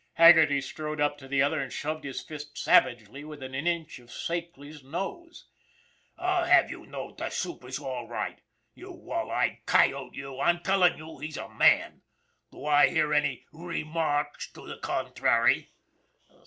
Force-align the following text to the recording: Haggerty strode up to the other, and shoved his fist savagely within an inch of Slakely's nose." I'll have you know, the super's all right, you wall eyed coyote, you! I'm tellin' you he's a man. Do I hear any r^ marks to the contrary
Haggerty 0.13 0.61
strode 0.61 0.99
up 0.99 1.19
to 1.19 1.27
the 1.27 1.43
other, 1.43 1.59
and 1.61 1.71
shoved 1.71 2.05
his 2.05 2.21
fist 2.21 2.57
savagely 2.57 3.23
within 3.23 3.53
an 3.53 3.67
inch 3.67 3.99
of 3.99 4.09
Slakely's 4.09 4.83
nose." 4.83 5.47
I'll 6.17 6.45
have 6.45 6.71
you 6.71 6.87
know, 6.87 7.13
the 7.13 7.29
super's 7.29 7.77
all 7.77 8.07
right, 8.07 8.41
you 8.73 8.91
wall 8.91 9.29
eyed 9.29 9.59
coyote, 9.67 10.15
you! 10.15 10.39
I'm 10.39 10.63
tellin' 10.63 10.97
you 10.97 11.19
he's 11.19 11.37
a 11.37 11.49
man. 11.49 12.01
Do 12.51 12.65
I 12.65 12.87
hear 12.89 13.13
any 13.13 13.45
r^ 13.53 13.85
marks 13.85 14.51
to 14.53 14.65
the 14.67 14.77
contrary 14.79 15.71